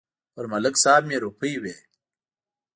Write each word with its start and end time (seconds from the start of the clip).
په 0.33 0.41
ملک 0.51 0.75
صاحب 0.83 1.03
مې 1.09 1.17
روپۍ 1.23 1.53
وې. 1.61 1.75